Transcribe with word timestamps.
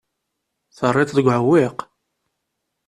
Terriḍ-t 0.77 1.15
deg 1.17 1.25
uɛewwiq. 1.27 1.77